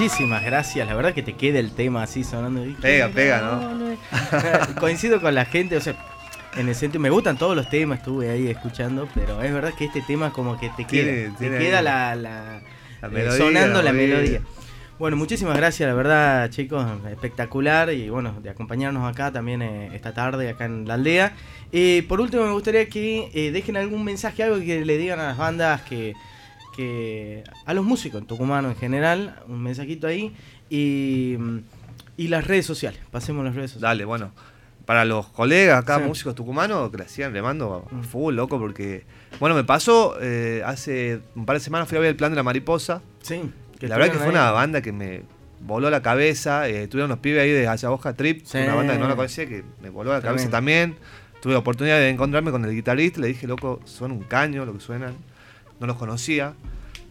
[0.00, 0.86] Muchísimas gracias.
[0.86, 2.64] La verdad que te queda el tema así sonando.
[2.64, 4.74] Y- Pega, pega, ¿no?
[4.80, 5.94] Coincido con la gente, o sea,
[6.56, 9.84] en el sentido, me gustan todos los temas, estuve ahí escuchando, pero es verdad que
[9.84, 12.60] este tema como que te queda, Tiene- tiene te queda ahí la, la-
[13.02, 14.40] la eh, melodía, sonando la melodía.
[14.98, 20.12] Bueno, muchísimas gracias, la verdad, chicos, espectacular y bueno, de acompañarnos acá también eh, esta
[20.12, 21.32] tarde, acá en la aldea.
[21.72, 25.28] Eh, por último, me gustaría que eh, dejen algún mensaje, algo que le digan a
[25.28, 26.14] las bandas, que,
[26.80, 30.34] que a los músicos en Tucumano en general, un mensajito ahí
[30.70, 31.36] y,
[32.16, 33.00] y las redes sociales.
[33.10, 33.82] Pasemos las redes sociales.
[33.90, 34.32] Dale, bueno.
[34.86, 36.04] Para los colegas acá, Sí.
[36.04, 38.00] músicos tucumanos, que le hacían, le mando Mm.
[38.02, 39.04] full, loco, porque.
[39.38, 42.36] Bueno, me pasó, eh, hace un par de semanas fui a ver el plan de
[42.36, 43.02] la mariposa.
[43.22, 43.40] Sí.
[43.78, 45.22] Que la verdad que fue una banda que me
[45.60, 46.68] voló la cabeza.
[46.68, 48.58] Eh, tuvieron unos pibes ahí de Ayahoja Trip, Sí.
[48.58, 50.96] una banda que no la conocía, que me voló la cabeza también.
[51.40, 54.72] Tuve la oportunidad de encontrarme con el guitarrista, le dije, loco, son un caño lo
[54.74, 55.14] que suenan.
[55.80, 56.52] No los conocía.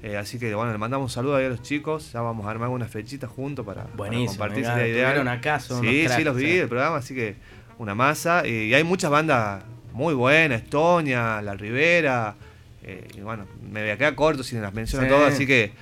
[0.02, 2.12] Eh, así que bueno, le mandamos un saludo ahí a los chicos.
[2.14, 4.60] Ya vamos a armar unas fechitas juntos para, para compartir.
[4.60, 4.90] mirá, ideal.
[4.90, 7.36] estuvieron acá, son Sí, sí, los vi del programa, así que
[7.78, 8.48] una masa.
[8.48, 12.36] Y hay muchas bandas muy buenas, Estonia, La Ribera.
[12.84, 15.12] eh, y bueno, me voy a quedar corto si las menciono Sí.
[15.12, 15.74] todas, así que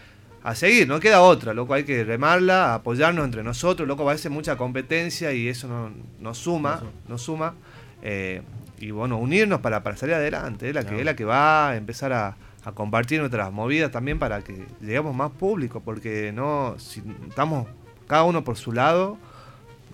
[0.44, 4.32] a seguir, no queda otra, loco, hay que remarla, apoyarnos entre nosotros, loco, a veces
[4.32, 6.92] mucha competencia y eso no, nos suma, No suma.
[7.08, 7.54] nos suma.
[8.02, 8.42] eh,
[8.80, 11.76] y bueno, unirnos para, para salir adelante, es la, que, es la que va a
[11.76, 12.36] empezar a,
[12.68, 17.65] a compartir nuestras movidas también para que lleguemos más público, porque no, si estamos
[18.07, 19.18] cada uno por su lado,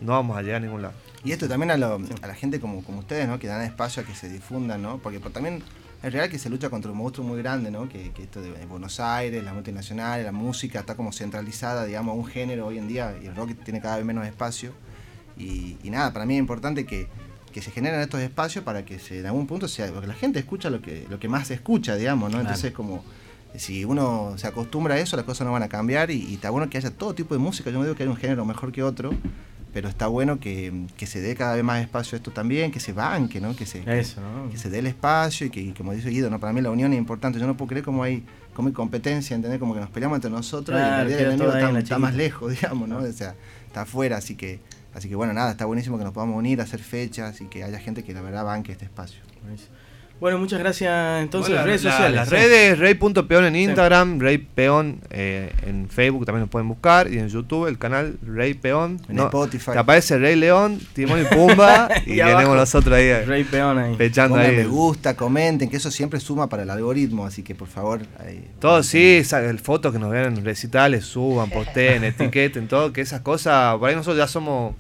[0.01, 0.95] no vamos a llegar a ningún lado.
[1.23, 3.37] Y esto también a, lo- a la gente como, como ustedes, ¿no?
[3.37, 4.97] Que dan espacio a que se difundan, ¿no?
[4.97, 5.61] Porque por- también
[6.01, 7.87] es real que se lucha contra un monstruo muy grande, ¿no?
[7.87, 12.25] Que, esto de Buenos Aires, las multinacionales, la música está como centralizada, digamos, a un
[12.25, 14.71] género hoy en día y el rock tiene cada vez menos espacio.
[15.37, 17.07] Y nada, para mí es importante que,
[17.53, 20.39] que se generen estos espacios para que se, en algún punto sea, porque la gente
[20.39, 22.41] escucha lo que, lo que más se escucha, digamos, ¿no?
[22.41, 23.03] Entonces como
[23.55, 26.49] si uno se acostumbra a eso, las cosas no van a cambiar y, y está
[26.49, 27.69] bueno que haya todo tipo de música.
[27.69, 29.11] Yo no digo que haya un género mejor que otro,
[29.73, 32.79] pero está bueno que, que se dé cada vez más espacio a esto también, que
[32.79, 33.55] se banque, ¿no?
[33.55, 34.49] Que se, Eso, ¿no?
[34.51, 36.39] que se dé el espacio y que, y como dice Guido, ¿no?
[36.39, 37.39] para mí la unión es importante.
[37.39, 38.23] Yo no puedo creer cómo hay,
[38.53, 39.59] cómo hay competencia, ¿entendés?
[39.59, 42.87] Como que nos peleamos entre nosotros Claro, y el enemigo está, está más lejos, digamos,
[42.87, 42.99] ¿no?
[42.99, 43.35] O sea,
[43.65, 44.59] está afuera, así que,
[44.93, 47.79] así que bueno, nada, está buenísimo que nos podamos unir, hacer fechas y que haya
[47.79, 49.21] gente que la verdad banque este espacio.
[50.19, 51.21] Bueno, muchas gracias.
[51.21, 52.15] Entonces, Bueno, redes la- sociales.
[52.15, 52.35] Las sí.
[52.35, 57.27] redes, rey.peón en Instagram, Rey Peón eh, en Facebook también nos pueden buscar y en
[57.27, 59.01] YouTube el canal Rey Peón.
[59.09, 59.71] En No, Spotify.
[59.73, 63.95] Te aparece Rey León, Timón y Pumba y, tenemos nosotros ahí eh, Rey Peón ahí.
[63.97, 64.55] pechando Pongan ahí.
[64.55, 67.99] me gusta, comenten, que eso siempre suma para el algoritmo, así que por favor.
[68.25, 72.93] ahí- Todo sí, sa- el fotos que nos vean en recitales, suban, posteen, etiqueten, todo,
[72.93, 74.73] que esas cosas, por ahí nosotros ya somos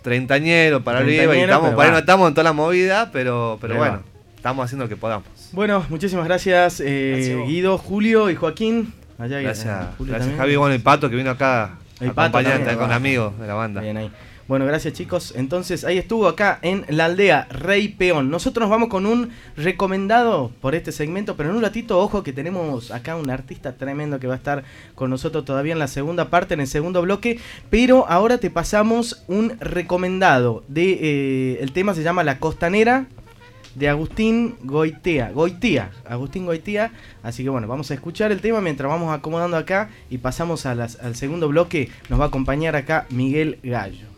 [0.00, 3.74] treintañeros para arriba y estamos, por ahí no estamos en toda la movida, pero, pero
[3.74, 4.15] Pero bueno, va.
[4.46, 5.26] Estamos haciendo lo que podamos.
[5.50, 7.48] Bueno, muchísimas gracias, eh, Gracias.
[7.48, 8.94] Guido, Julio y Joaquín.
[9.18, 10.36] Allá, eh, Gracias, Julio gracias.
[10.36, 13.80] Javi, bueno, y Pato que vino acá El Pato acompañante con amigos de la banda.
[13.80, 14.12] Bien ahí.
[14.46, 15.34] Bueno, gracias chicos.
[15.34, 18.30] Entonces ahí estuvo acá en la aldea Rey Peón.
[18.30, 22.32] Nosotros nos vamos con un recomendado por este segmento, pero en un ratito, ojo que
[22.32, 24.62] tenemos acá un artista tremendo que va a estar
[24.94, 27.40] con nosotros todavía en la segunda parte, en el segundo bloque.
[27.68, 33.06] Pero ahora te pasamos un recomendado de eh, el tema se llama La Costanera
[33.76, 35.30] de Agustín Goitea.
[35.30, 36.92] Goitía, Agustín Goitía.
[37.22, 40.74] Así que bueno, vamos a escuchar el tema mientras vamos acomodando acá y pasamos a
[40.74, 41.90] las- al segundo bloque.
[42.08, 44.15] Nos va a acompañar acá Miguel Gallo.